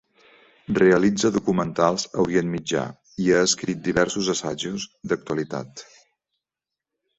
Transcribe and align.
Realitza 0.77 1.29
documentals 1.35 2.05
a 2.13 2.17
Orient 2.23 2.49
Mitjà 2.55 2.87
i 3.27 3.31
ha 3.35 3.43
escrit 3.51 3.85
diversos 3.91 4.33
assajos 4.35 4.89
d'actualitat. 5.13 5.87